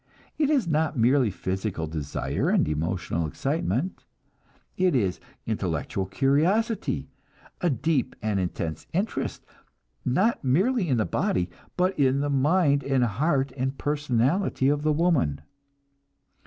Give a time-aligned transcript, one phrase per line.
[0.39, 4.03] It is not merely physical desire and emotional excitement;
[4.75, 7.11] it is intellectual curiosity,
[7.61, 9.45] a deep and intense interest,
[10.03, 14.91] not merely in the body, but in the mind and heart and personality of the
[14.91, 15.41] woman.